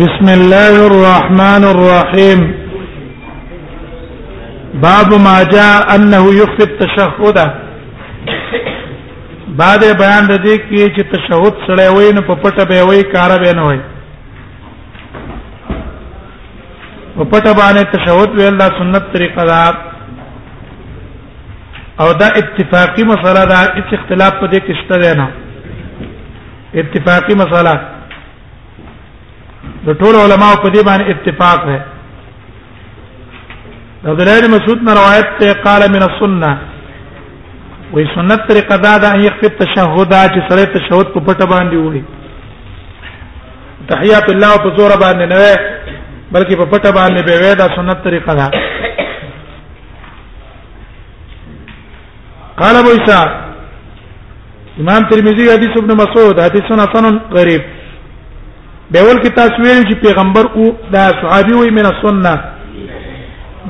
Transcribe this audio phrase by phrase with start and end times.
[0.00, 2.40] بسم الله الرحمن الرحيم
[4.84, 7.38] باب ما جاء انه يخفي التشهد
[9.60, 13.38] بعد بیان د دې کې چې تشهود سره وای نه په پټه به وای کار
[13.44, 13.80] به نه وای
[17.16, 19.62] په پټه باندې تشهود ویل د سنت طریقه ده
[22.02, 25.26] او دا اتفاقی مسله دا هیڅ اختلاف په دې کې شته نه
[26.82, 27.74] اتفاقی مسله
[29.86, 31.78] د ټول علما په دې باندې اتفاق ده
[34.02, 36.50] د عبدالله بن مسعود نه روایت ته قال من السنه
[37.92, 42.02] وی سنت طریقه دا ده ان يخفي التشهد چې سره تشهد په پټه باندې وي
[43.92, 45.38] تحيات الله په زور باندې نه
[46.34, 48.48] بلکې په پټه باندې به وې دا سنت طریقه ده
[52.60, 53.20] قال ابو عيسى
[54.82, 57.06] امام ترمذي حديث ابن مسعود حديث حسن
[57.36, 57.62] غريب
[58.92, 60.64] بیاول کې تاسو ویل چې پیغمبر او
[60.96, 62.32] دا صحابي وي من السنه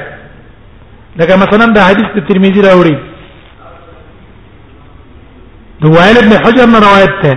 [1.20, 2.96] لکه مثلا د حدیث د ترمذی راوړي
[5.82, 7.34] د وائل ابن حجر نه روایت ده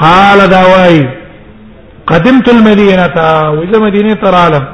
[0.00, 0.98] قال دا وای
[2.06, 3.06] قدمت المدينه
[3.56, 4.64] واذا مدينه ترالم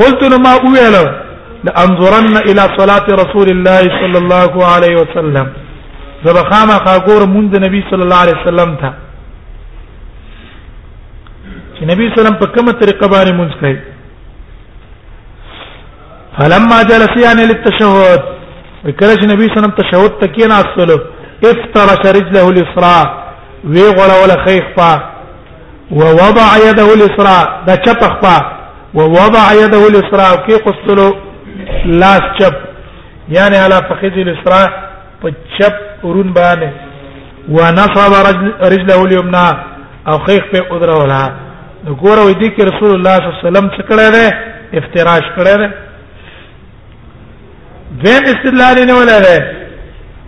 [0.00, 1.06] قلت لما اويلو
[1.64, 5.46] لانظرن الى صلاه رسول الله صلى الله عليه وسلم
[6.24, 8.88] زبخامه خاګور مونږ د نبی صلی الله علیه وسلم ته
[11.74, 13.78] چې نبی صلی الله په کومه طریقه باندې مونږ کوي
[16.38, 18.22] فلما جلس يعني للتشهد
[18.84, 20.98] وکړه چې نبی صلی الله علیه وسلم تشهد تکین اصله
[21.52, 23.00] افترش رجله اليسرى
[23.72, 24.92] وی غړول خیخپا
[25.98, 27.38] ووضع يده اليسرى
[27.68, 28.36] دا چپخپا
[28.96, 31.08] ووضع يده اليسرى کی قصلو
[32.00, 32.54] لاس چپ
[33.36, 34.62] یعنی علا فخذ اليسرى
[35.22, 36.70] په چپ ورون باندې
[37.48, 38.12] ونصب
[38.72, 39.46] رجله اليمنى
[40.08, 41.22] او خيخ په قدره ولا
[42.02, 44.26] ګوره وې دي کې رسول الله صلی الله علیه وسلم څه کړی دی
[44.78, 45.68] افتراش کړی دی
[48.06, 49.38] ذم استدلال نه ولا دی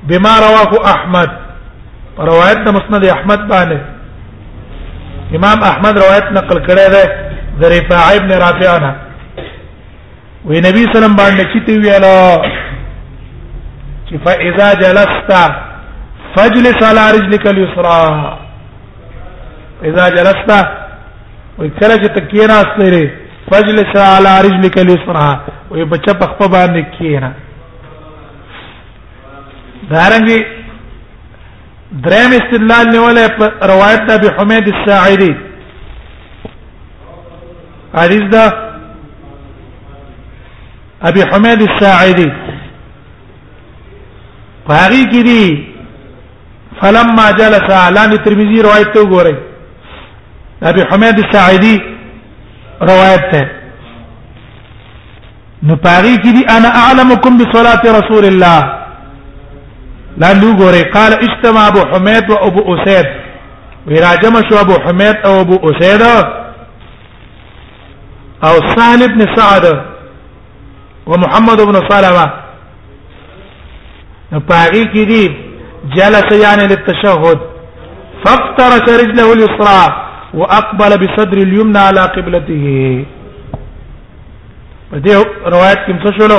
[0.09, 1.31] بما رواه احمد
[2.31, 3.79] روایت د مسند احمد باندې
[5.37, 7.05] امام احمد روایت نقل کړی دی
[7.61, 8.93] ذریفه ابن رافعانه
[10.45, 12.19] وی نبی سلام باندې چیته ویاله
[14.13, 15.31] چې فاذا جلست
[16.37, 18.39] فاجلس على رجلك اليسرى
[19.91, 20.51] اذا جلست
[21.59, 23.11] وکړه چې تکینا سره
[23.51, 27.33] فاجلس على رجلك اليسرى وي بچا په خپل باندې کینا
[29.95, 30.39] دارنګي
[32.05, 35.33] دریم استدلال نیولې په روایت د ابي حمید الساعدي
[37.97, 38.45] حدیث دا
[41.09, 42.31] ابي حمید الساعدي
[44.73, 45.43] باغی کی دی
[46.81, 49.35] فلما جلس علام ترمذی روایت ته وګورئ
[50.71, 51.77] ابي حمید الساعدي
[52.91, 53.43] روایت ته
[55.63, 58.79] نو پاری کی دی انا اعلمکم بصلاه رسول الله
[60.23, 63.07] لا نو ګوره قال اجتمع ابو حمید و ابو اسید
[63.87, 66.03] وراجم شو ابو حمید او ابو اسید
[68.47, 69.67] او سهل بن سعد
[71.07, 72.33] ومحمد بن سلمه
[74.33, 77.43] نو پاغي کې دي جلس یعنی للتشهد
[78.25, 79.85] فافترش رجله اليسرى
[80.43, 82.63] واقبل بصدر اليمنى على قبلته
[84.93, 86.39] په دې روایت کې څه شولو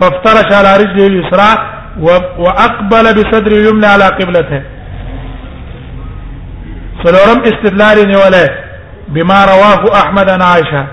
[0.00, 4.62] فافترش على رجله اليسرى واقبل بصدر اليمنى على قبلته
[7.04, 8.42] سلورم استدلال نیوله
[9.16, 10.86] بما رواه احمد عن عائشه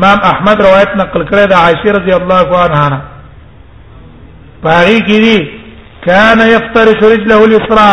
[0.00, 3.00] امام احمد روایت نقل کړی د عائشه رضی الله عنها
[4.62, 5.36] باغی کی دی
[6.06, 7.92] کان یفترش رجله اليسرى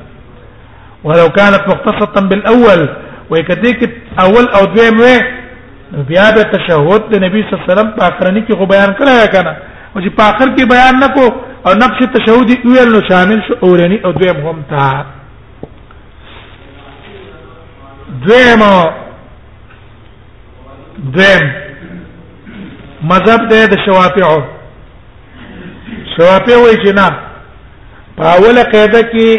[1.08, 2.82] ولو كانت مختصة بالاول
[3.30, 3.80] ويكديك
[4.26, 8.42] اول او دویم وې بیا د تشهود د نبی صلی الله علیه وسلم په اخرنی
[8.48, 9.54] کې غو بیان کړه یا کنه
[9.94, 11.30] او چې په اخر کې بیان نکوه
[11.68, 15.06] او نقش تشهودي ویل نو شامل شو اورني او دویم هم تا
[18.28, 18.62] دویم
[21.14, 21.44] دویم
[23.04, 24.44] مذهب ده د شوافعو
[26.18, 27.10] شوافع وایي چې نه
[28.22, 29.30] پاوله قاعده کې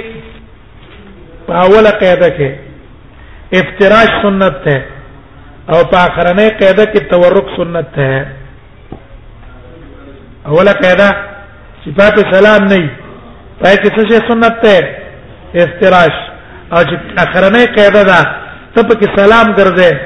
[1.48, 2.50] پاوله قاعده کې
[3.60, 4.78] افتراش سنت ده
[5.72, 8.08] او په اخرنۍ قاعده کې تورق سنت ده
[10.46, 11.29] اوله قاعده
[11.84, 12.90] صفات سلام نه
[13.62, 14.76] پای کې څه شی سنت ته
[15.62, 16.16] استراش
[16.72, 18.18] او چې اخرنه قاعده ده
[18.74, 19.96] ته په سلام ګرځې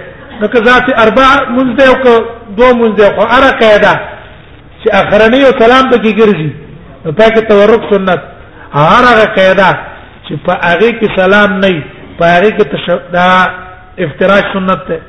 [0.41, 1.26] نو که ذات اربع
[1.56, 3.93] منځ دی او دو منځ دی خو اره قاعده
[4.82, 6.50] چې اخرنه او سلام به کې ګرځي
[7.05, 8.20] نو پای کې تورک سنت
[8.79, 9.79] هغه قاعده
[10.27, 11.82] چې په هغه کې سلام نه
[12.19, 13.31] په هغه کې تشدا
[14.05, 15.00] افتراش سنت ته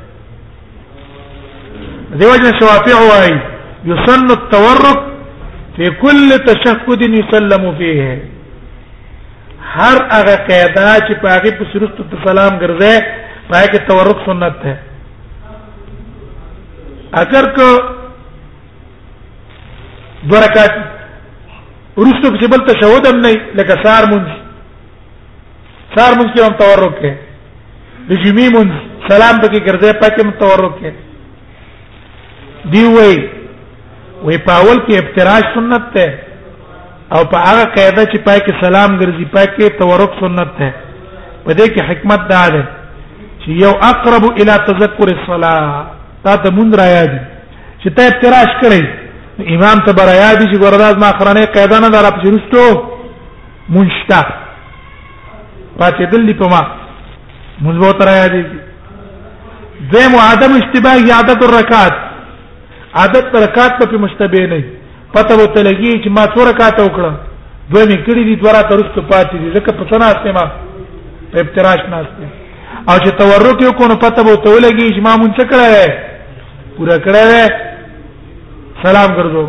[2.20, 3.34] دیوژن شوافیع وای
[3.90, 5.15] یسن التورک
[5.78, 8.22] فی کل تشهد یسلم فیه
[9.62, 14.78] هر هغه قاعده چې پاګه په سرست سلام ګرځي پای کې تورک سنت ده
[17.24, 17.68] اگر کو
[20.32, 20.78] برکات
[21.98, 27.14] ورستو کې بل تشهود هم نه لکه سار مونږ سار مونږ کې هم تورک کې
[28.12, 28.72] د جمی مونږ
[29.14, 30.92] سلام پکې ګرځي پای کې هم تورک کې
[32.74, 33.18] دی وای
[34.26, 36.06] وې پاول کې افتراش سنت ده
[37.18, 40.70] او په هغه قاعده چې پای کې سلام ګرځي پای کې تورک سنت ده
[41.46, 42.62] په دې کې حکمت دا ده
[43.44, 47.12] چې یو اقرب الى تذکر الصلاه تا ته مونږ را یاد
[47.84, 52.12] چې ته افتراش کړې امام ته برا یاد چې ګورداز ما خرانه قاعده نه درا
[52.18, 52.66] پښرستو
[53.76, 54.22] مونشتا
[55.80, 56.64] پاتې دلی په ما
[57.66, 58.44] مونږ وته را یاد دي
[59.94, 62.05] زمو عدم اشتباه عادت الرکعات
[63.02, 64.60] عادت پر رکعات په مشتبه نه
[65.16, 67.12] پته وته لګي چې ما څو رکعات وکړه
[67.74, 70.46] دوه مې کړې دي دوه راته رښتو پاتې دي ځکه په څنګه استه ما
[71.32, 72.34] په افتراش نه استه
[72.90, 75.94] او چې تورک یو کو نو پته وته لګي چې ما مونږ کړه
[76.78, 79.46] پورا کړه سلام ګرځو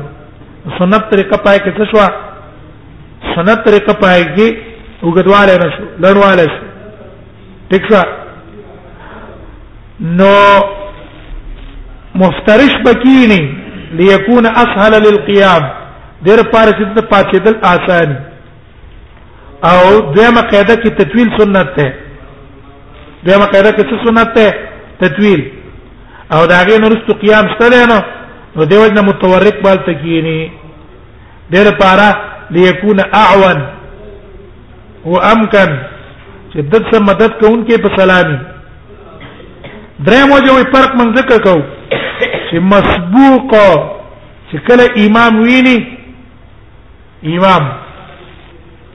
[0.80, 4.56] سنت طریقه پای کې څه شو سنت طریقه پای کې
[5.04, 6.66] وګدواله نشو لړواله شو
[7.70, 7.92] ٹھیک
[10.20, 10.34] نو
[12.24, 13.42] مفترش بکینی
[14.02, 15.70] ليكون اسهل للقيام
[16.26, 18.20] دیر پارسید پاتې دل آسانی
[19.66, 21.94] او دویمه قاعده کې تطویل سنت ده
[23.24, 24.48] دویمه قاعده کې څه سنت ده
[25.02, 25.52] تطویل
[26.34, 28.00] او دا غي نورستو قیام ستل نه
[28.56, 30.52] نو دیو جن متورک بال تکینی
[31.52, 32.10] دیر پارا
[32.52, 33.62] ليكون اعون
[35.06, 35.78] وامكن
[36.54, 38.38] شدت سے مدد کو ان کے په سلامي
[40.00, 41.58] درې مو جو فرق من ذکر کو
[42.52, 43.56] چې مسبوق
[44.52, 45.78] چې کله امام ویني
[47.36, 47.72] امام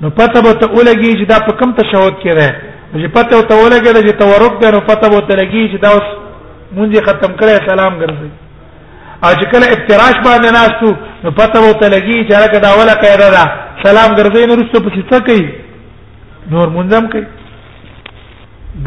[0.02, 2.48] نو پته به ته ولګي چې دا په کوم تشهود کې ده
[3.02, 6.08] چې پته ته ولګي چې تورک ده نو پته به ته لګي چې دا اوس
[6.76, 8.30] مونږه ختم کړی سلام ګرځي
[9.24, 10.90] او چې کله افتراش باندې ناشتو
[11.24, 13.44] نو پته به ته لګي چې هغه دا ولا قاعده ده
[13.86, 15.48] سلام ګرځي نو رسو پڅ څه کوي
[16.54, 17.24] نور منظم کوي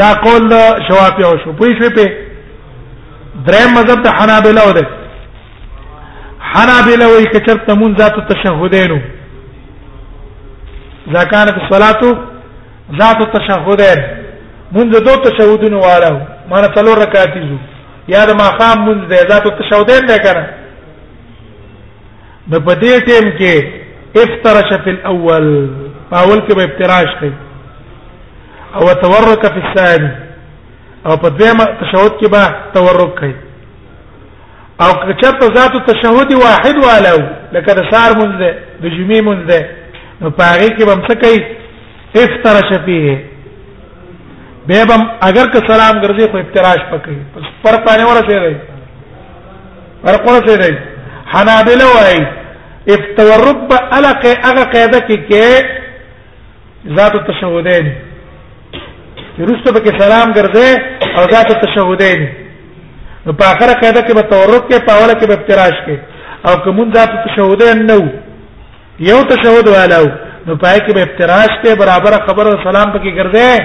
[0.03, 0.51] دا قول
[0.88, 2.12] شوافی او شو پوي شو په
[3.48, 4.86] دریم مذهب ته حنابلہ و ده
[6.53, 9.00] حنابلہ وایي کچرته مونږ ذات تشهودینو
[11.13, 12.17] ذکانت الصلاه
[13.00, 14.03] ذات التشهدين
[14.71, 16.19] منذ دو تشهدون والو
[16.50, 17.57] ما نه څلور رکعات دي
[18.07, 20.47] یا د ما خام منذ ذات التشهدين ده کنه
[22.50, 23.53] نو په دې ټیم کې
[24.24, 25.69] افترش فی الاول
[26.13, 27.33] اول کې به افتراش کوي
[28.75, 30.12] او تورک فی الثاني
[31.05, 33.35] او په دېما تشهود کې به تورک کوي
[34.81, 37.19] او کچته ذات التشهد واحد والو
[37.53, 38.38] لکه د سار منذ
[38.81, 39.51] د جمعې منذ
[40.22, 43.15] نو پاره کې بم څه کوي افترا شفیه
[44.69, 48.57] به بم اگر که سلام ګرځي خو افتراش پکې پس پر پانه ولا څه رہی
[50.05, 50.77] پر کوله څه رہی
[51.36, 52.17] حنابل وای
[52.95, 57.91] افتورب الق هغه قاعده کې کې ذات التشهودین
[59.39, 60.81] رسته پکې سلام ګرځي
[61.17, 62.27] او ذات التشهودین
[63.25, 66.93] نو په اخره قاعده کې به تورب کې پاوله کې به افتراش کې او کوم
[66.98, 68.00] ذات التشهودین نو
[69.00, 70.06] یو تشهود والو
[70.48, 73.60] نو پای کې به افتراش ته برابر خبر او سلام پکې ګرځي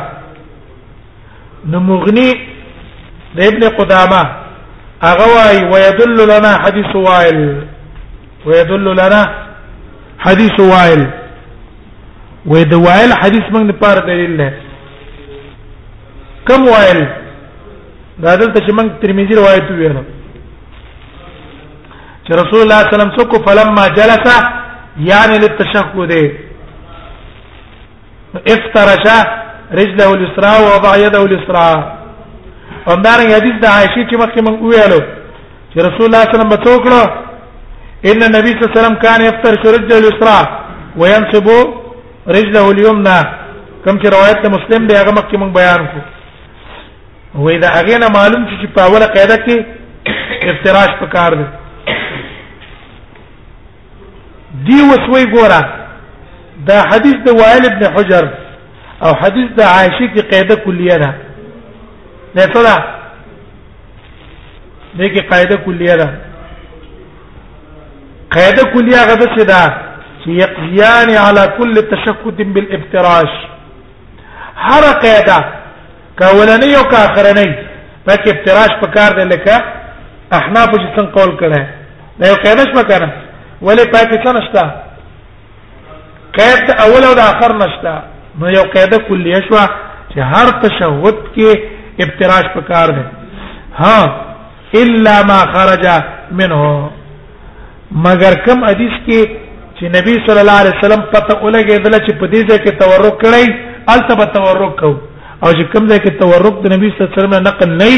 [1.66, 2.32] نو مغني
[3.36, 4.22] د ابن قدامه
[5.02, 7.62] هغه وايي ويدل لنا حديث وائل
[8.46, 9.20] ويدل لنا
[10.18, 11.06] حديث وائل
[12.46, 14.50] ويدل وائل حديث موږ نه پاره دلیل نه
[16.48, 17.00] کم وایل
[18.22, 19.94] دا دلته چې موږ ترمذی روایت ویل
[22.24, 24.26] چې رسول الله صلی الله علیه وسلم څوک فلما جلس
[25.10, 26.10] یعنی للتشهد
[28.54, 29.04] افترش
[29.80, 31.68] رجله اليسرى ووضع يده اليسرى
[32.88, 35.00] همدار حدیث د عائشه چې مخکې موږ ویلو
[35.70, 37.00] چې رسول الله صلی الله علیه وسلم بتوکړو
[38.10, 40.40] ان النبي صلی الله عليه وسلم كان يفترش رجله اليسرى
[41.00, 41.46] وينصب
[42.36, 43.18] رجله اليمنى
[43.84, 46.19] کوم چې روایت مسلم دی هغه مخکې موږ بیان کړو
[47.34, 49.56] وې دا هغه نه معلوم چې په اوله قاعده کې
[50.50, 51.44] افتراش پکار دی
[54.66, 55.60] دی وسوي ګوره
[56.66, 58.24] دا حدیث د وائل ابن حجر
[59.04, 61.14] او حدیث د عائشه کې قاعده کلیه ده
[62.34, 62.76] نه طلع
[64.96, 66.10] دې کې قاعده کلیه ده
[68.34, 69.62] قاعده کلیه غدا شدا
[70.24, 73.32] چې يقضيان على كل تشكك بالافتراش
[74.56, 75.59] هر قاعده
[76.20, 77.48] کولنی او کاخرنی
[78.06, 79.54] په کې افتراش په کار دی لکه
[80.38, 81.60] احناف چې څنګه قول کړه
[82.20, 83.08] دا یو قیدش وکړه
[83.66, 84.64] ولې پاکستان نشتا
[86.38, 87.94] قید اول او د اخر نشتا
[88.40, 89.58] نو یو قاعده کلیه شو
[90.12, 91.50] چې هر تشهود کې
[92.04, 93.04] افتراش په کار دی
[93.82, 93.98] ها
[94.82, 95.84] الا ما خرج
[96.40, 96.64] منه
[98.06, 99.24] مگر کم حدیث کې
[99.78, 103.54] چې نبی صلی الله علیه وسلم پته ولګېدل چې په دې ځای کې تورک کړی
[103.92, 104.98] البته تورک کوو
[105.44, 107.90] او چې کوم ځای کې تورک د نبی صلی الله علیه وسلم نقل نه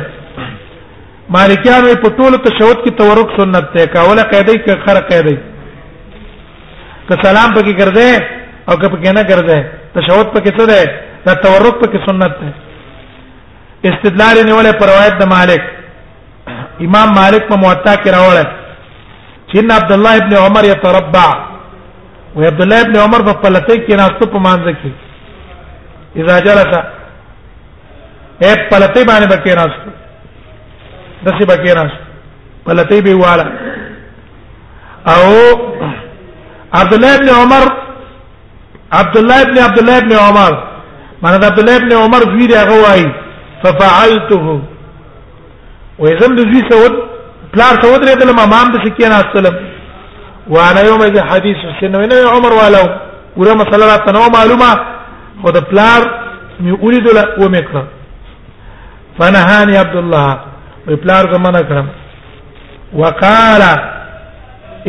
[1.36, 5.38] مالکیانو په ټولو تشهود کې تورک سنت دی کاوله قاعده کې خر قاعده
[7.08, 8.24] که سلام پکې ګرځي
[8.70, 9.64] او که پکې نه ګرځي
[9.98, 10.92] تشهود پکې څه دی
[11.26, 12.50] دا تورک پکې سنت دی
[13.90, 15.62] استدلال نیولې پر روایت د مالک
[16.88, 18.48] امام مالک په موطا کې راوړل
[19.50, 21.26] چې عبد الله ابن عمر يتربع
[22.38, 25.08] و عبد الله ابن عمر په پلته کې ناستو په مانځ کې
[26.16, 26.74] اذا جلس
[28.42, 33.46] اے پلتی باندې بکی راست دسی بکی راست پلتی به والا
[35.14, 35.32] او
[36.74, 37.66] عبد الله ابن عمر
[38.94, 40.54] عبد الله ابن عبد الله ابن عمر
[41.22, 43.14] معنی عبد الله ابن عمر زوی دی هغه وای
[43.64, 44.62] ففعلته
[46.00, 46.92] ويزم زوی سود
[47.54, 49.56] پلار سود لري دلم امام د سکین استلم
[50.48, 52.86] وانا يوم اذا حديث سنه عمر ولو
[53.38, 54.99] ولا مساله تنو معلومه
[55.42, 56.02] خو د پلار
[56.64, 57.76] مې ولید له و مې کړ
[59.18, 60.30] فنهاني عبد الله
[60.88, 61.88] وې پلار زمانه کړم
[63.02, 63.64] وقال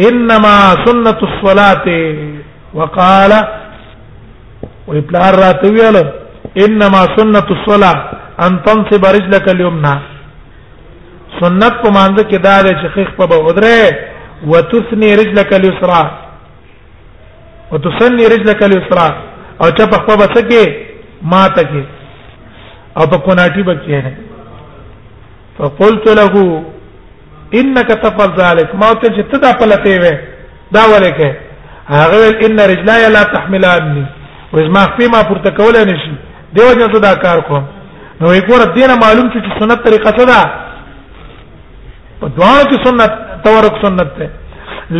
[0.08, 1.86] انما سنه الصلاه
[2.78, 3.32] وقال
[4.88, 5.96] وې پلار راته ویل
[6.64, 7.96] انما سنه الصلاه
[8.44, 9.94] ان تنصب رجلك اليمنى
[11.40, 13.80] سنت په مانځ کې دا دی چې خیخ په بودره
[14.50, 16.04] وتثني رجلك اليسرى
[17.72, 19.10] وتسني رجلك اليسرى
[19.62, 20.60] او چپ خپل بسکه
[21.22, 21.84] ما تکه
[22.96, 24.12] او په کوناټي بچی نه
[25.58, 26.64] فقلت له
[27.60, 30.14] انك تفعل ذلك ما ته چې تدا پلته وې
[30.76, 31.36] دا ورکه
[31.88, 34.04] هغه ان رجلاي لا تحملاني
[34.52, 36.12] وزما خپل ما پورته کول نه شي
[36.58, 37.64] دیو جن صدا کار کوم
[38.20, 40.40] نو یو ور دینه معلوم چې سنت طریقه څه ده
[42.22, 44.30] په دوه کې سنت تورک سنت ده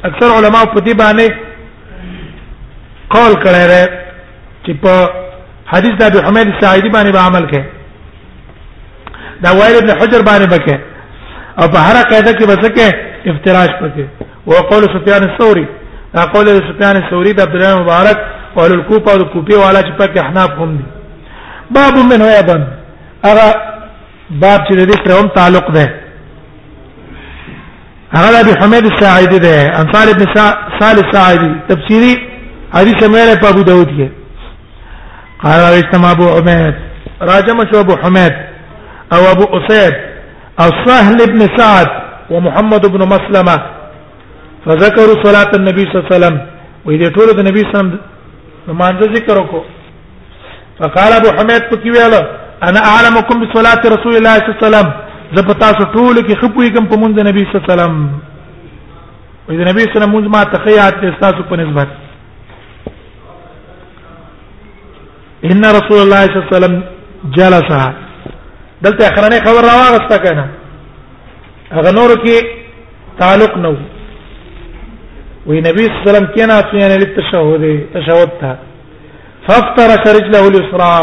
[0.05, 1.27] اکثر علما په دې باندې
[3.11, 3.85] قول کړی دی
[4.67, 5.11] چې په
[5.67, 7.65] حدیث د ابو حمید سعیدی باندې به عمل کړي
[9.45, 10.77] دا وائل ابن حجر باندې بکې
[11.59, 14.03] او په هر قاعده کې بسکه افتراش پکې
[14.49, 15.67] او قول سفیان الثوري
[16.15, 18.19] دا قول سفیان الثوري د عبد الله مبارک
[18.59, 20.85] او الکوفه او کوپی والا چې پکې احناف هم دي
[21.71, 22.57] باب من ايضا
[23.25, 23.47] هغه
[24.41, 25.95] باب چې دې سره هم تعلق ده
[28.15, 30.25] هغه ابي حميد الساعدي ده انصار ابن
[30.81, 32.15] صالح الساعدي تفسيري
[32.75, 34.09] حديث ميره په ابو داود کې
[35.45, 36.75] قال اجتماع ابو عميد
[37.23, 38.33] راجم شو ابو حميد
[39.15, 39.95] او ابو اسيد
[40.61, 41.87] او سهل ابن سعد
[42.31, 43.57] ومحمد بن مسلمه
[44.67, 46.41] فذكروا صلاه النبي صلى الله عليه وسلم
[46.85, 47.99] وإذا ټول د نبی صلی الله علیه وسلم
[48.73, 49.63] مانځه ذکر وکړو
[50.79, 52.15] فقال ابو حمید پکې ویل
[52.69, 54.89] انا اعلمکم بصلاه رسول الله صلی الله علیه وسلم
[55.37, 57.95] زه په تاسو ټول کې خپوي کوم په مونږ د نبی صلی الله علیه وسلم
[59.49, 60.95] وې د نبی صلی الله علیه وسلم مونږ ما تخیات
[61.27, 61.91] تاسو په نسبت
[65.51, 66.77] ان رسول الله صلی الله علیه وسلم
[67.39, 67.69] جلس
[68.85, 70.45] دلته اخرانه خبر راوغسته کنه
[71.73, 72.37] هغه نور کې
[73.19, 73.73] تعلق نو
[75.47, 77.63] وی نبی صلی الله علیه وسلم کنا سنن للتشهد
[77.95, 78.57] تشهد تا
[79.49, 80.95] فافترك رجله اليسرى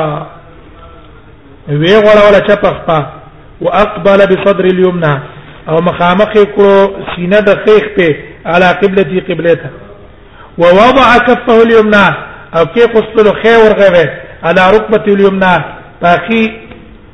[1.69, 2.99] وی غړا ولا چپخپا
[3.61, 5.13] واقبل بصدر اليمنى
[5.69, 6.73] او مخامخ کړو
[7.15, 9.69] سینه د خیخ په على قبلتي قبلته
[10.57, 12.05] ووضع كفه اليمنى
[12.57, 14.05] او کې قصلو خي ورغوي
[14.43, 15.55] على ركبته اليمنى
[16.01, 16.41] باقي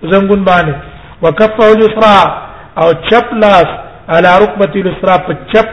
[0.03, 0.75] زنګون باندې
[1.21, 2.19] وكفه اليسرى
[2.77, 3.67] او چپ لاس
[4.09, 5.71] على ركبته اليسرى په چپ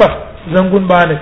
[0.54, 1.16] زنګون باندې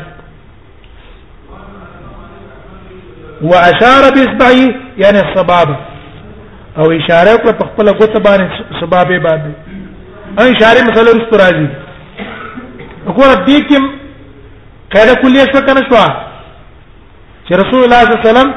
[3.43, 5.69] واشار باصبعه یعنی السباب
[6.79, 8.47] او اشاره کړ په خپل غوت باندې
[8.81, 9.51] سبابې باندې
[10.43, 11.67] ان اشاره مثلا رست راځي
[13.07, 13.79] وګوره دې کې
[14.95, 15.97] قاعده کلیه څه کنه شو
[17.47, 18.51] چې رسول الله صلی الله علیه وسلم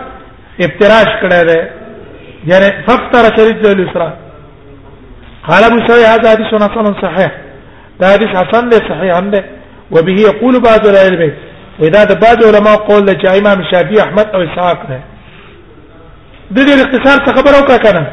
[0.65, 1.57] افتراش کړی دی
[2.51, 4.13] یعنی فطر شریط الاسراء
[5.47, 7.31] قال ابو سعيد هذا حديث حسن صحيح
[7.99, 9.43] دا حديث حسن ده صحيح عنده
[9.91, 11.31] وبه يقول بعض العلم
[11.79, 14.99] ودا د بعض علما قول چې امام شافعي احمد او اسحاق نه
[16.51, 18.03] د دې اختصار څه خبر او کا کنه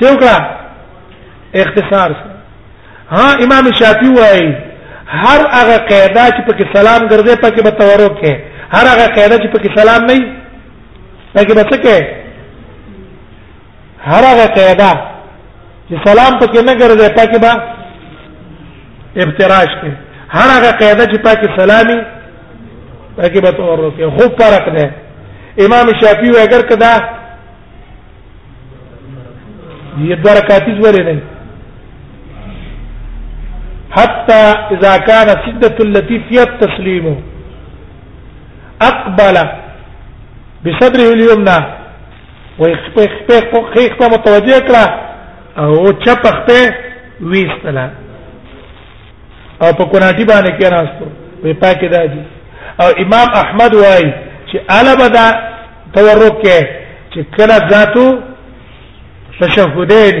[0.00, 0.22] څوک
[1.62, 2.10] اختصار
[3.14, 4.50] ها امام شافعي وايي
[5.22, 8.36] هر هغه قاعده چې پکې سلام ګرځي پکې به تورو کې
[8.76, 10.34] هر هغه قاعده چې پکې سلام نه
[11.36, 12.04] پکې به څه کې
[14.04, 14.90] هر هغه قاعده
[15.90, 17.62] چې سلام پکې نه ګرځي پکې به
[19.24, 19.90] افتراش کې
[20.28, 22.00] هر هغه قاعده چې پکې سلامي
[23.16, 24.86] تاکہ بتورث ہے خوب فرق ہے
[25.64, 26.94] امام شافعی اگر کدا
[30.06, 31.20] یہ دو رکعات زورے نہیں
[33.96, 37.04] حتى اذا كان سدة التي فيها التسليم
[38.82, 39.38] اقبل
[40.64, 41.58] بصدره اليمنى
[42.58, 44.84] ويخطى متوجه كلا
[45.58, 46.74] او چپ خطه
[47.22, 47.90] ويستلا
[49.62, 51.08] او په کوناټي باندې کې راستو
[51.44, 52.22] وي پاکه داجي
[52.82, 54.06] او امام احمد وای
[54.46, 55.26] چې الا بدا
[55.96, 56.66] تورک کې
[57.10, 58.06] چې کله ذاتو
[59.40, 60.16] تشهودین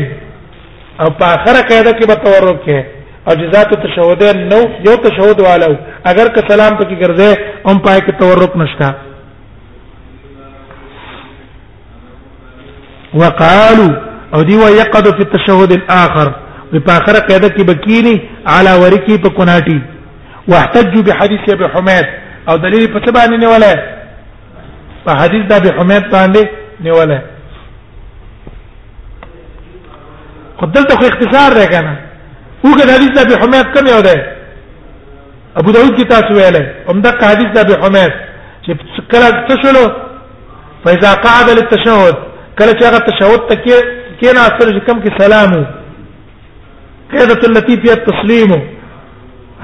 [1.00, 2.84] او په اخره قاعده کې به تورک کې
[3.28, 5.72] او جزات تشهودین نو یو تشهود والو
[6.12, 8.92] اگر که سلام پکې ګرځي هم پای کې تورک نشتا
[13.20, 13.92] وقالوا
[14.34, 16.28] او دی و يقض في التشهد الاخر
[16.86, 18.18] په اخره قاعده کې بکینی
[18.56, 23.76] علا ورکی په کناټي واحتج بحديث ابي حميد او دلیل په څه باندې نیولای
[25.04, 26.42] په حدیث د ابي حمید باندې
[26.80, 27.20] نیولای
[30.60, 31.94] قدلته خو اختصار دی کنه
[32.66, 34.16] وګړه حدیث د ابي حمید کم یو دی
[35.60, 38.12] ابو داود کی تاسو ویلې همدغه حدیث د ابي حمید
[38.64, 38.72] چې
[39.12, 39.84] کله تشلو
[40.84, 42.16] فاذا قعد للتشهد
[42.58, 43.78] کله چې هغه تشهد تکي
[44.20, 45.50] کینا اثر کم کې سلام
[47.12, 48.52] قيدة التي فيها التسليم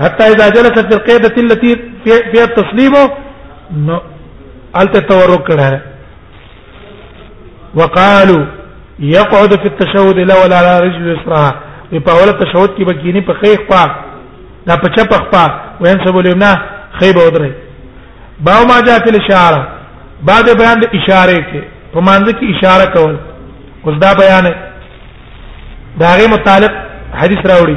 [0.02, 3.04] حتى اذا جلست في القيدة التي بیا تسلیمو
[3.86, 3.96] نو
[4.80, 5.66] الته تورک کړه
[7.80, 8.38] وقالو
[9.00, 11.44] يقعد في التشهد الاول على رجل اليسرى
[12.06, 13.82] په اول تشهد کې بکینی په خیخ پا
[14.68, 15.44] دا په چپ خپا
[15.80, 16.52] وینسب الیمنا
[17.02, 17.52] خیبه ودرې
[18.48, 19.60] باو ما جاء في الاشاره
[20.32, 21.60] بعد بیان د اشاره کې
[21.94, 23.14] په مانځ کې اشاره کول
[23.84, 24.44] اوس دا بیان
[26.00, 26.72] دا غي متعلق
[27.22, 27.76] حدیث راوړي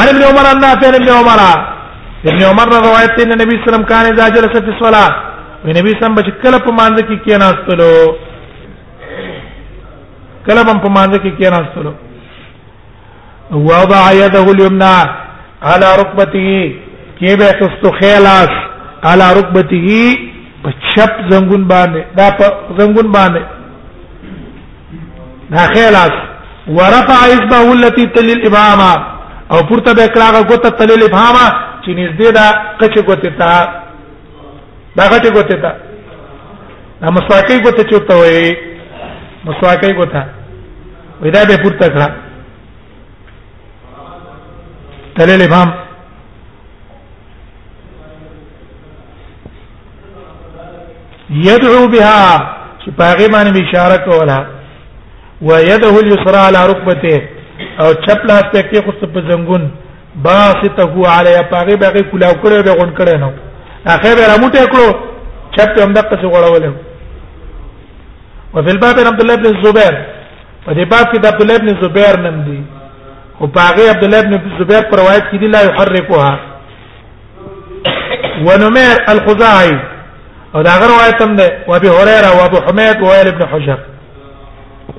[0.00, 1.40] عن ابن عمر النافع ابن عمر
[2.30, 5.08] ابن عمر روایت دی نبی صلی الله علیه وسلم کان اذا جلس فی الصلاه
[5.64, 7.90] وی نبی صلی الله علیه وسلم چې کله په مانځ کې کېناستلو
[10.46, 11.92] کله په مانځ کې کېناستلو
[13.70, 14.94] وضع يده اليمنى
[15.70, 16.48] على ركبته
[17.18, 18.52] کې به تاسو خیلاس
[19.10, 19.90] على ركبته
[20.64, 22.46] په چپ زنګون باندې دا په
[22.80, 23.42] زنګون باندې
[25.54, 26.14] دا خیلاس
[26.78, 28.80] ورفع اصبعه التي تلي الابهام
[29.52, 31.36] او پورته به کلاغه کوته تلي الابهام
[31.86, 32.46] چې نږدې دا
[32.80, 33.48] کچې ګوتې تا
[34.98, 35.72] دا کچې ګوتې تا
[37.00, 38.42] دا مسواکې ګوتې چوتې وې
[39.46, 40.22] مسواکې ګوتا
[41.22, 42.08] ودا به پورته کړه
[45.16, 45.70] تللې فهم
[51.48, 52.18] يدعو بها
[52.82, 54.38] چې پاغه باندې اشاره کوله
[55.48, 57.16] ويده اليسرى على ركبته
[57.80, 59.64] او چپ لاس ته کې خو په زنګون
[60.16, 63.30] باخته علی پاغه باغه کلا کړو به غون کړو نو
[63.86, 64.88] اخر به رمټه کړو
[65.56, 66.64] چپ هم دقه څه غړول
[68.54, 69.94] او فی الباب عبد الله ابن زبیر
[70.66, 72.62] په دې باب کې د عبد الله ابن زبیر نن دی
[73.40, 76.38] او پاغه عبد الله ابن زبیر پر روایت کې دی لا يحرکوها
[78.46, 79.78] ونمر الخزاعي
[80.54, 83.78] او دا غره روایت هم ده او ابي هريره او ابو حميد او ابن حجر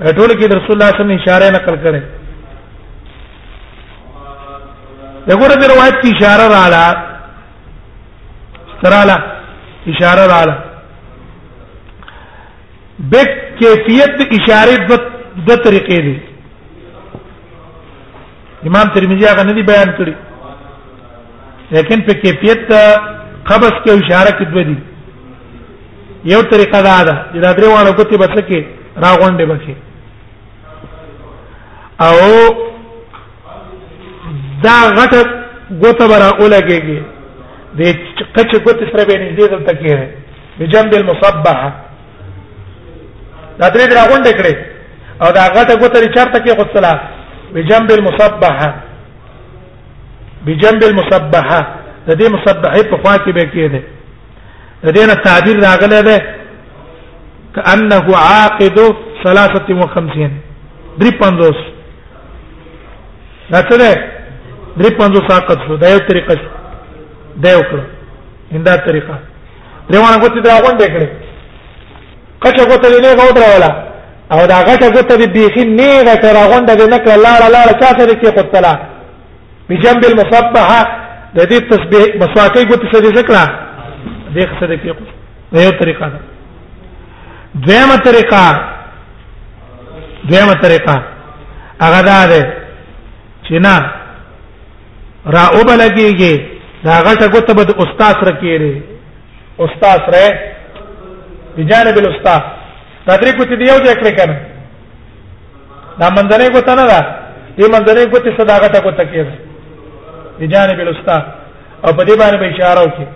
[0.00, 2.00] ټول کې رسول الله صلی الله علیه وسلم اشاره نقل کړي
[5.28, 6.84] دغه د روایت کی اشاره رااله
[8.94, 9.16] رااله
[9.92, 10.54] اشاره رااله
[13.10, 13.20] به
[13.60, 14.76] کیفیت اشاره
[15.48, 16.16] د طریقې دی
[18.68, 20.14] امام ترمذی هغه نه دی بیان کړی
[21.70, 22.64] لیکن په کیفیت
[23.50, 24.76] قبض کې اشاره کې دوی دي
[26.32, 28.64] یو طریقه دا ده چې دا درې وانه کوتي بس کې
[28.96, 29.76] راغونډه بشي
[32.00, 32.18] او
[34.64, 35.20] دا غټه
[35.82, 36.98] ګوته برا اولګيږي
[37.78, 37.80] د
[38.34, 39.92] کچ ګوت سره به نږدې دلته کې
[40.58, 41.68] بجنب المصبحه
[43.60, 44.54] دا درې درا غونډه کړې
[45.22, 46.92] او دا غټه ګوته ریچارته کې غوسلا
[47.54, 48.68] بجنب المصبحه
[50.46, 51.60] بجنب المصبحه
[52.08, 53.80] د دې مصبحه په خوا کې به کې ده
[54.84, 56.18] د دې نه تعبیر راغله ده
[57.54, 58.78] كانه عاقد
[59.24, 60.30] 53
[60.98, 61.58] درې پندوس
[63.50, 63.92] دا څه ده
[64.78, 66.50] درې پنځو ساقط شو دا یو طریقه شو
[67.44, 67.78] دا یو کړ
[68.56, 69.18] اندا طریقه
[69.90, 71.08] دیوانه غوته دا غونډه کړې
[72.42, 73.70] کچا غوته نه غوډ راولا
[74.34, 78.06] او دا غټه غوته دې بيخي نه غټه راغونډه دې نه کړه لاړه لاړه چاته
[78.08, 78.72] دې کې قتلا
[79.68, 80.80] بجنب المصبحه
[81.36, 83.44] د دې تسبيح مسواکي غوته څه دې ذکره
[84.34, 84.94] دې څه دې کې
[85.54, 86.18] دا یو طریقه ده
[87.66, 88.42] دویمه طریقه
[90.28, 91.02] دویمه طریقه
[91.84, 92.42] هغه دا ده
[93.46, 93.76] چې نه
[95.26, 96.34] را او بلګيږي
[96.84, 98.82] دا غټه ګوته به استاد رکیری
[99.58, 100.14] استاد ر
[101.56, 102.42] بجانب الاستاذ
[103.06, 104.36] تدری کو دې یو ځای کړی کنه
[106.00, 107.00] دا منځنۍ ګوته نه ده
[107.58, 109.36] دې منځنۍ ګوته صداقت کو تکیږي
[110.40, 111.22] بجانب الاستاذ
[111.84, 113.06] او په دې باندې اشاره وکړي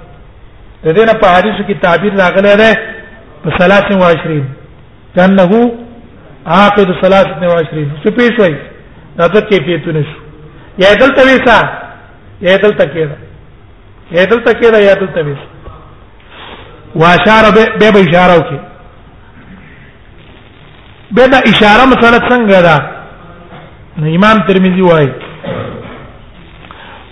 [0.85, 2.73] د دې نه په حدیثو کې تعبیر راغلی دی
[3.43, 4.47] په صلات و عشرین
[5.17, 5.53] کنه
[6.55, 8.57] عاقد صلات و عشرین څه پیښوي
[9.17, 10.19] دا څه کیفیتونه شو
[10.83, 11.82] یا دلته ویسا
[12.43, 13.17] یا دل تکې دا
[14.11, 15.37] یا دل تکې دا یا دل تبي
[16.95, 18.61] واشار به به اشاره وکي
[21.15, 22.79] به دا اشاره مثلا څنګه دا
[23.99, 25.13] نو امام ترمذی وایي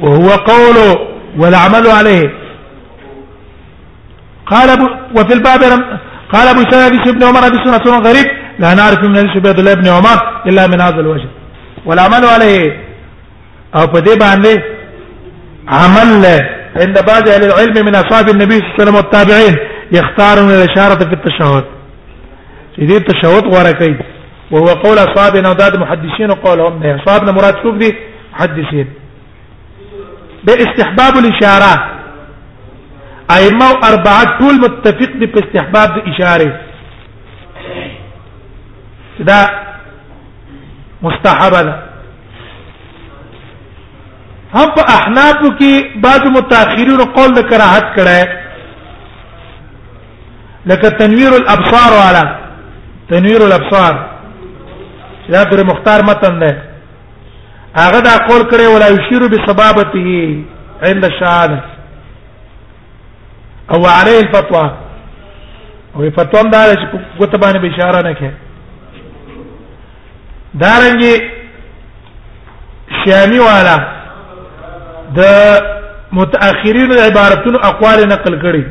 [0.01, 0.79] وهو قول
[1.39, 2.31] والعمل عليه
[4.47, 5.61] قال ابو وفي الباب
[6.33, 8.27] قال ابو سعيد بن عمر هذه سنه غريب
[8.59, 10.17] لا نعرف من حديث عبد الله بن عمر
[10.49, 11.29] الا من هذا الوجه
[11.87, 12.73] والعمل عليه
[13.77, 14.80] او په دې باندې
[15.71, 16.27] عمل
[16.77, 19.57] عند بعض اهل العلم من اصحاب النبي صلى الله عليه وسلم والتابعين
[19.93, 21.65] يختارون الاشاره في التشهد
[22.79, 23.97] دې تشهد غوړه کوي
[24.51, 27.91] وهو قول اصحابنا وداد محدثين قولهم نه اصحابنا مراد څوک دي
[28.33, 28.87] محدثين
[30.45, 31.73] ده استحباب الاشاره
[33.37, 36.51] ائمه اربعه ټول متفق دي په استحباب د اشاره
[39.29, 39.39] دا
[41.03, 41.90] مستحبه ده
[44.57, 48.21] هم په احناف کې بعض متأخرین قول د کراهت کړه
[50.67, 52.25] لکه تنویر الابصار والا
[53.13, 53.93] تنویر الابصار
[55.35, 56.53] دا پر مختار متن ده
[57.77, 60.09] هغه دا قول کړي ولا یشیرو بسبابته
[60.83, 61.59] عند الشهاده
[63.73, 64.67] او عليه الفتوى
[65.95, 66.87] او فتوا دا چې
[67.19, 68.33] کوته باندې اشاره نه کړي
[70.55, 71.31] دارنګي
[73.07, 73.79] شامی والا
[75.17, 75.21] د
[76.17, 78.65] متأخرین عبارتونو اقوال نقل کړي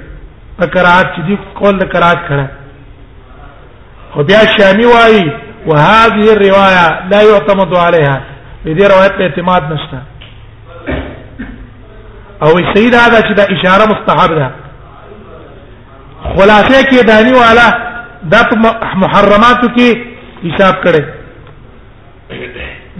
[0.57, 2.45] په قرات چې دی قول د قرات کړه
[4.13, 5.25] خو بیا شامی وایي
[5.69, 8.17] وهذه الروايه لا يعتمد عليها
[8.65, 9.97] دې روایت ته اعتماد نشته
[12.43, 14.47] او سید دا چې دا اشاره مستحب ده
[16.23, 17.67] خلاصه کې دانی والا
[18.35, 18.37] د
[18.97, 19.89] محرماتو کې
[20.45, 21.03] حساب کړي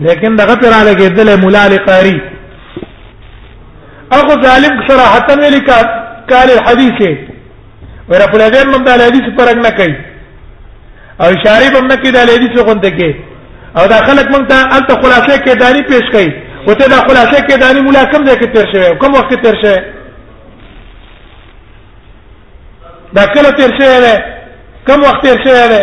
[0.10, 2.18] لیکن دغه پر علاوه کې دله مولا لقاری
[4.18, 5.60] اخو ظالم صراحتا ویل
[6.30, 7.00] کال الحديث
[8.10, 9.96] ور په لږه من د حدیث پرګ نه کوي
[11.22, 13.16] او اشاره هم نه کوي د حدیث غوند کې
[13.82, 16.32] او دا خلک مونږ ته الته خلاصې کې دانی پیش کوي
[16.68, 19.62] او ته دا خلاصې کې دانی مولا کم ځای کې تیر شوی کوم وخت تیر
[19.62, 19.82] شوی
[23.18, 24.16] دا کله تیر شوی دی
[24.90, 25.82] کوم وخت تیر شوی دی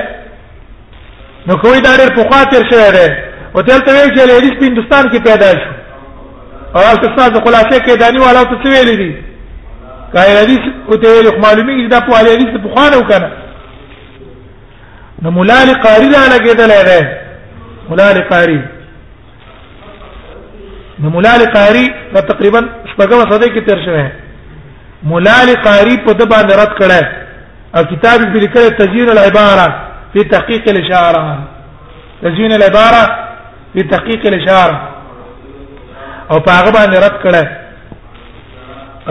[1.47, 3.09] نو کوی دا ډېر پخوا تیر شوی دی
[3.55, 5.76] او دلته ویل چې حدیث په هندستان کې پیدا شو
[6.85, 9.11] او استثناء د خلاصې کې دانی والا ته څه ویلې دي
[10.15, 13.29] کای حدیث او ته ویل معلومیږي دا په علي حدیث په خوانه وکنه
[15.23, 17.03] نو مولا لقاری لا لګیدل دی
[17.89, 18.61] مولا لقاری
[21.01, 22.61] نو مولا لقاری تقریبا
[22.93, 24.09] شپږم صدې کې تیر شوی
[25.03, 27.07] مولا لقاری په د باندې رد کړه
[27.77, 29.69] او كتاب بلكره تزيين العبارة
[30.13, 31.43] في تحقيق الإشارة
[32.23, 33.29] تزيين العبارة
[33.75, 34.96] في تحقيق الإشارة
[36.31, 37.43] او په هغه باندې رد کړه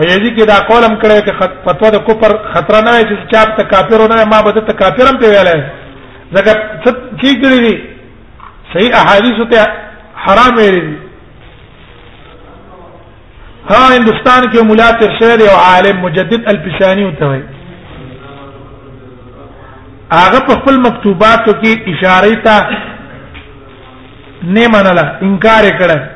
[0.04, 1.32] ایدی کې دا کولم کړه چې
[1.66, 5.26] فتوا د کوپر خطر نه چې چاپ ته کافر نه ما بده ته کافرم په
[5.32, 5.60] ویلای
[6.32, 6.54] زګه
[7.20, 7.80] چې کړی دي
[8.74, 9.70] صحیح احادیث ته
[10.24, 10.96] حرام ویلي
[13.70, 17.42] ها هندستان کې مولا تر شعر او عالم مجدد الفشانی وته وي
[20.12, 22.58] هغه په خپل مکتوباتو کې اشاره تا
[24.56, 26.15] نه منله انکار کړه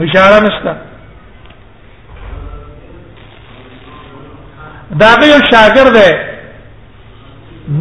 [0.00, 0.76] اشاره نشته
[5.00, 6.10] داغه یو شاګرد دی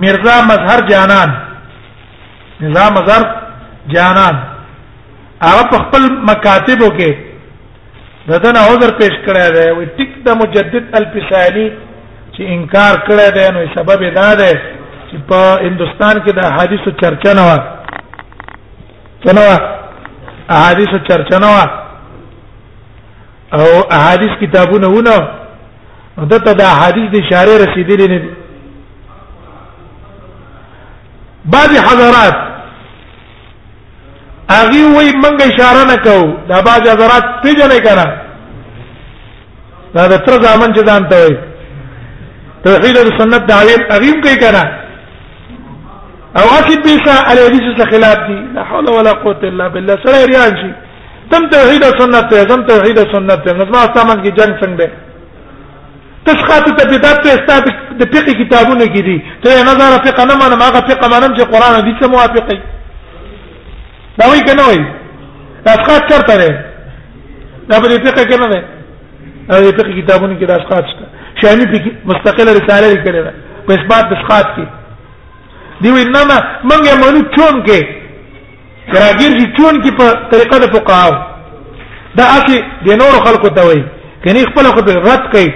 [0.01, 1.29] مرزا مظهر جانان
[2.61, 3.23] نظام مظهر
[3.93, 4.35] جانان
[5.41, 7.15] هغه په خپل مکاتبو کې
[8.27, 11.69] ددن عذر پیش کړی دی وي ټیک د مجدد الفسانی
[12.33, 14.53] چې انکار کړی دی نو سبب دا دی
[15.11, 17.57] چې په هندستان کې د حدیثو چرچا نه و
[19.23, 19.49] کنه
[20.55, 21.85] احادیث چرچا نه و
[23.53, 25.17] او احادیث کتابونه ونه
[26.31, 28.29] دته د احادیث د اشاره رسیدلې نه دي
[31.45, 32.35] بعض حضرات
[34.49, 38.07] اغي وای منګه اشاره نه کو دا بعض حضرات پیژنې کړه
[39.95, 41.37] دا د تر ځامن چې ځان ته وای
[42.63, 44.63] توحید او سنت دعوی اغیم کوي کړه
[46.39, 50.57] او اكيد بيسا على حديث الخلاف دي لا حول ولا قوه الا بالله سره ریان
[50.61, 50.86] شي
[51.31, 54.75] تم توحید او سنت ته زم توحید او سنت ته نظم اسامن کی جنگ څنګه
[54.77, 54.91] ده
[56.25, 57.63] تشخات ته بدات ته استاد
[57.99, 61.73] د فقه کتابونه کې دي ته نظر فقه نه منم هغه فقه منم چې قران
[61.75, 62.59] او حدیث موافقي
[64.19, 64.81] دا وی کنه وی
[65.65, 66.47] تشخات چرته ده
[67.69, 68.63] دا په فقه کې نه ده
[69.51, 71.05] او د فقه کتابونو کې دا تشخات شته
[71.41, 73.33] شامی په مستقله رساله لیکلې ده
[73.67, 74.65] په اثبات تشخات کې
[75.81, 76.35] دی وینما
[76.69, 78.06] منګه مونږ چون کې
[78.91, 81.15] کراګیر چې چون کې په طریقه د فقهاو
[82.19, 83.83] دا اکی د نور خلقو ته وایي
[84.25, 85.49] کني خپل خو رد کوي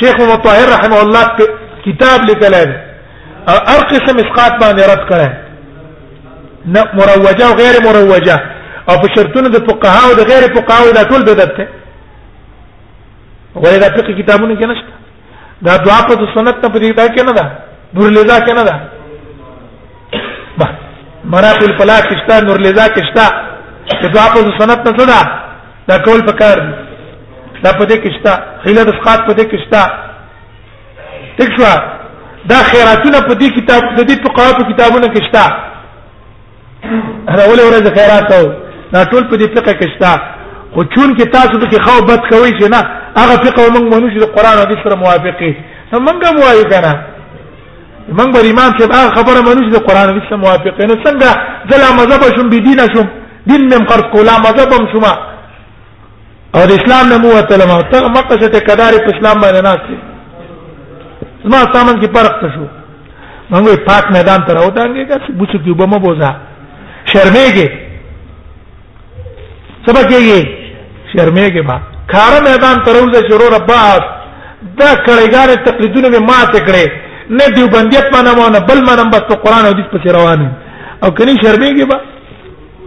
[0.00, 1.48] شیخ مطهر رحمه الله
[1.86, 2.66] کتاب لیکلای
[3.50, 5.30] او هر قسم اسقاط باندې رد کړي
[6.74, 8.36] نه مروجه او غیر مروجه
[8.88, 11.68] او په شرطونو د فقهاو د غیر فقهاو دا ټول بدعت ده
[13.62, 17.46] ولې دا فقه کتابونه کې نشته دا دعا په سنت په دې کې نه ده
[17.96, 18.78] نور لذا کې نه ده
[21.24, 23.26] مراتب الفلاح کشتا نور لذا کشتا
[23.84, 25.20] چې دعا په سنت نه صدا
[25.88, 26.56] دا کول پکار
[27.64, 29.86] دا په دې کشتا خیله د فقات په دې کشتا
[31.38, 31.74] تکوا
[32.50, 35.42] دا خیراتونه په دې کتاب د دې فقاتو کتابونو کشتا
[37.28, 38.44] هر اول ورځ خیرات او
[38.92, 40.14] دا ټول په دې فقہ کشتا
[40.74, 42.80] خو چون کې تاسو د خوبت کوي چې نه
[43.20, 45.54] هغه فقہ موږ مونږ د قران او حدیث سره موافقه
[45.92, 46.92] سمنګ موایو کنه
[48.08, 51.30] من بر امام چې دا خبره منو چې قران او سنت موافق نه څنګه
[51.70, 53.06] ځلا مذهب شم بي دین شم
[53.48, 55.12] دین نم قرض کولا مذهب هم شما
[56.56, 59.96] او د اسلام نه مو وته لمه ته مکه ته کدار په اسلام باندې ناشته
[61.44, 62.66] زما سامان کې فرق څه شو
[63.50, 66.30] موږ پاک میدان ته راوځانګي که بوڅ کې وبمو بوزا
[67.10, 67.68] شرمېږي
[69.86, 70.40] سبا کېږي
[71.12, 71.78] شرمېږي ما
[72.12, 74.00] کار میدان تروزه شروع رباس
[74.80, 79.72] دا کړهګار تقلیدونه ماته کړه نه دیوبندیت منم او نه بل منم بس قرآن او
[79.72, 80.40] حدیث پسې روان
[81.04, 81.98] او کني شرمېږي با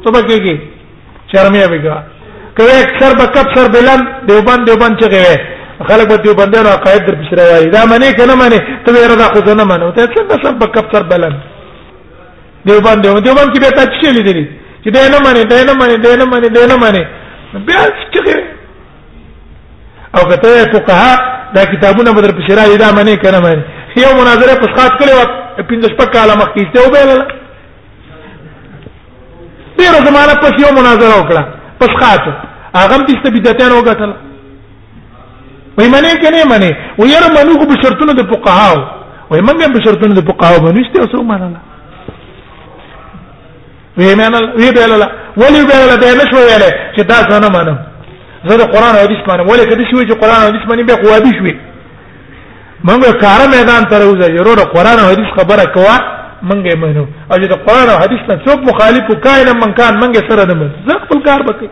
[0.06, 0.56] ته بکېږي
[1.32, 1.98] شرمې وګا
[2.58, 5.36] کوي اکثر بکب سر بلند دیوبند دیوبند چې کوي
[5.90, 9.54] خلک به دیوبندانو عقاید در پسې راوي دا منې کنه منې ته یې رضا خو
[9.56, 11.38] نه منو ته څنګه سر بکب سر بلند
[12.66, 14.46] دیوبند دیوبند دیوبند کې به تا چې لیدلې
[14.84, 17.04] چې دې نه منې دې نه منې دې نه منې دې نه منې
[17.68, 17.82] بیا
[18.14, 18.20] چې
[20.16, 21.14] او کته فقها
[21.56, 23.64] دا کتابونه بدر پسې راوي دا منې کنه منې
[24.00, 25.22] یو مناظره په ښاټ کړي و
[25.70, 27.22] پنځه شپږ کاله مخکې ته وبېلل
[29.78, 31.42] ډیر زمانہ په یو مناظره وکړه
[31.80, 32.24] په ښاټ
[32.82, 34.12] هغه دې ستبدتان وګټل
[35.78, 38.76] وای منه کې نه منه ويره منو کو بشرطونو د فقهاو
[39.30, 41.60] وای منګه بشرطونو د فقهاو منشته اوسو مناله
[43.98, 45.08] وی منل وی بیلله
[45.42, 47.78] ولی بیلله به نشو ویله چې دا څنګه منم
[48.48, 50.96] زه د قران او حدیث باندې ولی کدي شوی چې قران او حدیث باندې به
[51.04, 51.54] قوابي شوی
[52.90, 55.96] موږ کار میدان ته راوځو ضرور قران او حدیث خبره کوا
[56.50, 60.44] منګه منو او چې قران او حدیث نه څوک مخالف وکایل من کان منګه سره
[60.52, 61.68] نه مز زه خپل کار وکړ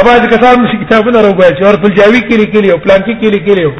[0.00, 3.28] اباځ کسان چې کتابونه راوګای چې اور بل جاوی کې لیکلی او پلان کې کې
[3.36, 3.72] لیکلی او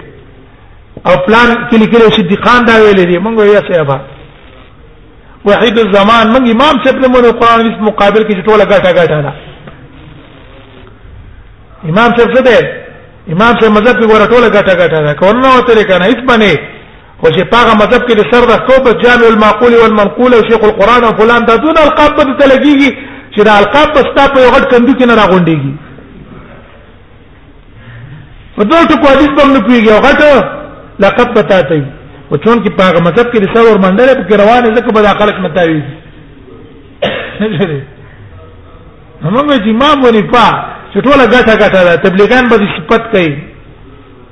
[1.29, 3.99] پلان کې لیکلی صدیقان دا ویل دي موږ یې سیابا
[5.47, 9.33] وحید الزمان موږ امام صاحب له موږ قران حدیث مقابل کې ټوله ګټه ګټه نه
[11.93, 12.43] امام صاحب څه
[13.31, 16.57] امام صاحب مذهب کې ګوره ټوله ګټه ګټه ده کونه وتر کنه هیڅ بنه
[17.23, 21.13] او چې پاغه مذهب کې سر د کوب جامع المعقول والمنقول او شیخ القران او
[21.21, 22.97] فلان دا دون القاب ته تلګيږي
[23.35, 25.75] چې دا القاب په ستا په یو غټ کندو کې نه راغونډيږي
[28.57, 30.31] په دوه ټکو حدیث باندې پیږي او غټه
[31.07, 31.85] لقب پتا ته
[32.31, 35.81] او چون کې پاغه مذهب کې سر ور منډل په روانه ځکه به خلق متاوي
[35.81, 37.81] نه شي
[39.25, 40.47] همغه چې امام ونی پا
[40.93, 43.31] چې ټوله ګټه ګټه ده تبلیغان به صفت کوي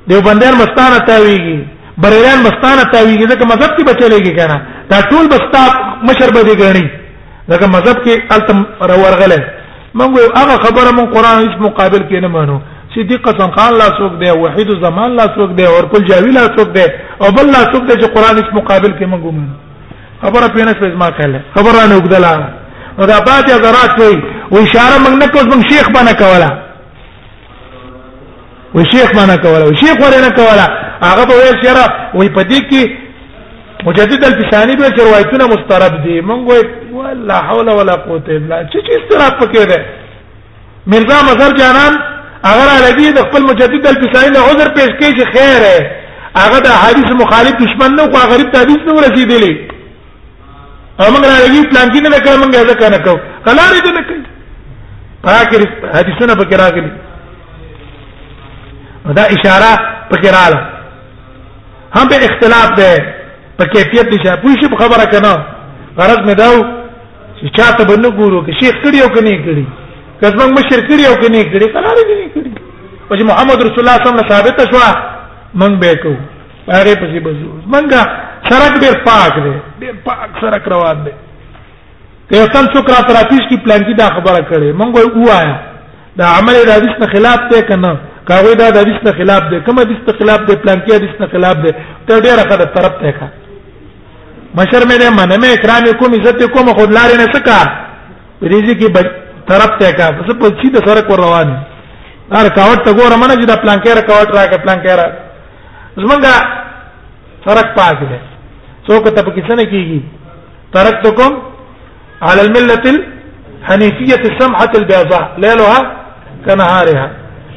[0.09, 1.57] دیوبندیان مستانه تاویږي
[2.03, 4.57] بریان مستانه تاویږي ځکه مذهب کې بچلېږي کنه
[4.91, 5.61] دا ټول بستا
[6.09, 6.85] مشر به دي غني
[7.51, 8.59] ځکه مذهب کې التم
[8.89, 9.39] ورغله
[9.99, 12.59] موږ یو هغه خبره مون قران هیڅ مقابل کې نه مانو
[12.95, 16.41] صدیق حسن خان لا څوک دی وحید زمان لا څوک دی اور کل جاوی لا
[16.55, 16.85] څوک دی
[17.21, 20.87] او بل لا څوک دی چې قران هیڅ مقابل کې موږ مانو خبره پینې څه
[21.03, 22.35] ما کله خبره نه وګدلا
[22.99, 24.19] او دا باټه زرات وایي
[24.51, 26.49] و اشاره موږ نه کوو موږ شیخ باندې کوله
[28.75, 30.65] و شیخ باندې کوله و شیخ ورنه کوله
[31.03, 31.85] هغه به ویل چیرې
[32.17, 32.83] وای په دې کې
[33.87, 36.63] مجدد الفسانی به روایتونه مسترد دي موږ وای
[36.97, 39.85] ولا حول ولا قوت الا بالله چې چې استراد پکې ده
[40.93, 41.97] مرزا مظهر جانان
[42.51, 45.91] اگر علی د خپل مجدد الفسانی له عذر پیش کړي چې خیر ہے
[46.41, 49.53] هغه د حدیث مخالف دشمن نه او غریب ته حدیث نه رسیدلی
[51.03, 54.10] امنګ را لګي پلان کې نه کړم موږ ځکه نه کوو کلارې دې نه
[55.25, 55.61] پاکر
[55.95, 56.91] حدیثونه پکې راغلي
[59.17, 59.71] دا اشاره
[60.11, 60.61] پکې رااله
[61.95, 62.89] هم به اختلاف ده
[63.57, 65.33] په کیفیت دي چې پوښي خبره کنه
[65.97, 66.55] غرض مې داو
[67.39, 69.65] چې چاته باندې ګورو کې شیخ کړي او کني کړي
[70.21, 72.51] کزمن مشر کړي او کني کړي قرار دي کړي
[73.11, 76.11] او چې محمد رسول الله صلی الله علیه وسلم ثابت شو من به کو
[76.67, 78.09] هغه پسې بزو منګه
[78.49, 81.11] سرک ډیر پاک دی ډیر پاک سرک روان دی
[82.31, 84.89] که تل څوک را تراتیش کی پلان کی دا خبره کړي مونږ
[85.27, 85.57] وایا
[86.17, 87.91] دا عمل د حدیث نه خلاف دی کنه
[88.27, 91.13] کاوی دا د حدیث نه خلاف دی کوم حدیث ته خلاف دی پلان کی حدیث
[91.21, 91.71] نه خلاف دی
[92.07, 93.27] ته ډیره خبره طرف ته کا
[94.59, 97.59] مشر مې نه منه مې اکرام کوم عزت کوم خود لارې نه سکا
[98.53, 98.87] ریزي کې
[99.49, 101.49] طرف ته کا پس په چی د سره کو روان
[102.39, 104.91] ار کاوت ته ګوره منه چې دا پلان کې را کاوت را کې پلان کې
[104.99, 105.07] را
[106.01, 106.33] زمونږه
[107.45, 108.19] فرق پاک دی
[108.87, 110.01] څوک ته پکې څه نه کیږي
[110.73, 111.50] ترک تو کوم
[112.21, 112.83] على الملة
[113.53, 115.97] الحنيفية السمحة البيضاء ليلها
[116.49, 117.09] كنهارها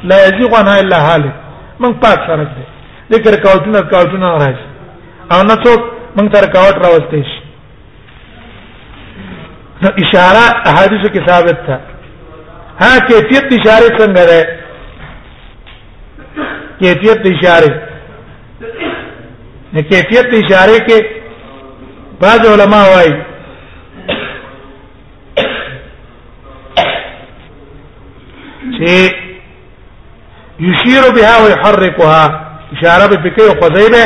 [0.03, 1.35] لا يزيغ عنها إلا هالك
[1.79, 2.65] من پاک سرک دی
[3.15, 4.65] ذکر کاوتونه کاوتونه راځي
[5.31, 5.79] او نه څوک
[6.17, 7.39] موږ تر کاوت راوستي شي
[9.81, 11.79] نو اشاره احادیث کې ثابت ده
[12.81, 14.57] ها کیفیت اشاره څنګه ده
[16.79, 17.81] کیفیت اشاره
[19.73, 21.05] نه کیفیت اشاره کې
[22.21, 23.15] بعض علما وايي
[28.77, 28.91] چې
[30.67, 32.23] یشیر بها ويحركها
[32.75, 34.05] اشاره به کوي قضیبه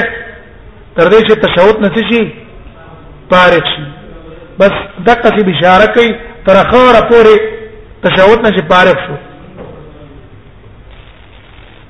[0.98, 2.24] تر دې چې تشهود نشي شي
[3.32, 3.84] طارق شي
[4.60, 4.74] بس
[5.08, 6.12] دقه به اشاره کوي
[6.48, 7.40] تر خور پورې
[8.08, 9.16] تشهود نشي طارق شو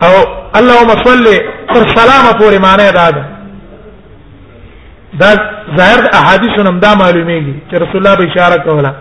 [0.05, 0.13] او
[0.59, 1.25] اللهم صل
[1.73, 3.25] تر سلامه پورې معنی دا ده
[5.19, 5.33] دا
[5.77, 8.95] ظاهر احادیث نم دا معلومیږي چې رسول الله به اشاره کوله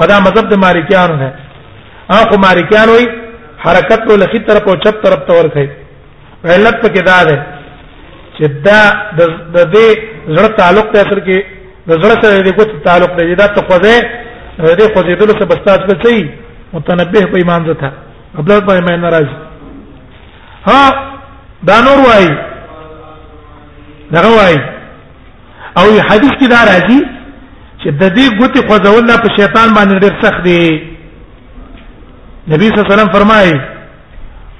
[0.00, 1.34] او دا مذهب د مالکیانو نه
[2.16, 3.04] اخو مالکیان وي
[3.64, 5.68] حرکت له لخي طرف او چپ طرف تور کوي
[6.54, 7.46] علت پکې دا ده
[8.38, 8.80] چې دا
[9.18, 9.88] د دې
[10.36, 11.44] زړه تعلق ته اثر کې
[11.88, 14.02] د زړه سره د کوم تعلق دی دا ته خوځه
[14.58, 16.30] دې خوځې دل څه بستاج به سي
[16.72, 17.92] متنبه په ایمان زته
[18.40, 19.26] خپل په ایمان ناراض
[20.68, 20.80] ها
[21.70, 22.26] دا نور وای
[24.12, 24.56] دا وای
[25.80, 27.00] او حدیث کې دا راځي
[27.82, 30.96] چې د دې ګوتې خوځول نه په شیطان باندې ډېر سخت دی
[32.50, 33.54] نبی صلی الله علیه وسلم فرمایي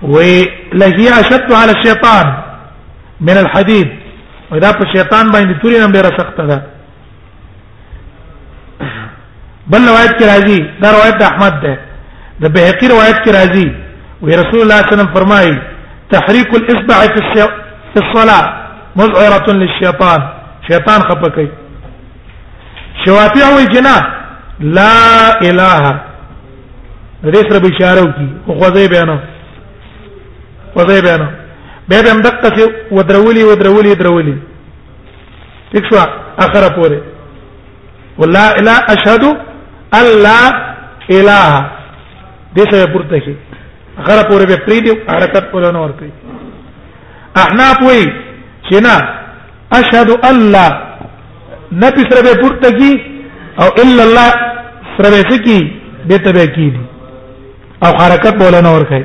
[0.03, 2.35] وی لهي اشد على الشيطان
[3.21, 3.89] من الحديد
[4.51, 6.63] ودا په شیطان باندې توري نه ډیره سخت ده
[9.67, 11.79] بل روایت کې راځي دا روایت د احمد ده
[12.43, 13.69] د بهقي روایت کې راځي
[14.23, 15.63] وی رسول الله صلی الله علیه وسلم فرمایي
[16.11, 17.55] تحريك الاصبع في الصلاة
[17.95, 18.53] في الصلاه
[18.97, 20.21] مذعره للشيطان
[20.71, 21.47] شیطان خپکې
[23.07, 23.97] شواطیع وی جنا
[24.61, 24.93] لا
[25.43, 26.08] اله
[27.23, 29.11] دې سره به اشاره وکي خو غوځي بیان
[30.77, 31.23] غوځي بیان
[31.89, 32.65] به به مدقه سي
[32.97, 34.35] ودرولي ودرولي درولي
[35.71, 35.97] ٹھیک شو
[36.39, 37.01] اخره پوره
[38.19, 39.25] ولا الا اشهد
[40.01, 40.39] الا
[41.11, 41.71] اله
[42.57, 43.35] دې سره پورته کی
[44.01, 46.11] اخره پوره به پری دی حرکت کول نه ور کوي
[47.43, 48.05] احناف وی
[48.71, 49.09] چې نه
[49.73, 50.83] اشهد الله
[51.73, 52.93] نفي سره به پورته کی
[53.63, 54.31] او الا الله
[54.99, 55.59] سره به کی
[56.09, 56.88] به تبه کی دي
[57.87, 59.01] او حرکت بوله نه ورکه